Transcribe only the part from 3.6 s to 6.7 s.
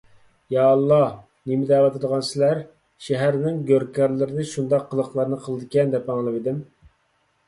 گۆركارلىرىنى شۇنداق قىلىقلارنى قىلىدىكەن، دەپ ئاڭلىۋىدىم.